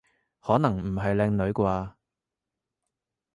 [0.39, 1.93] 可能唔係靚女啩？